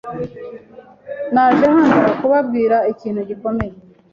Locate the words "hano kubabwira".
1.75-2.77